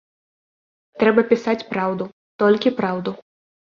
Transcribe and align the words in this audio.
Трэба 1.03 1.25
пісаць 1.35 1.57
праўду, 1.77 2.11
толькі 2.43 2.77
праўду. 2.83 3.19